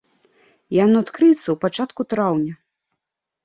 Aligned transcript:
Яно 0.83 0.97
адкрыецца 1.05 1.43
ў 1.51 1.57
пачатку 1.67 2.01
траўня. 2.17 2.53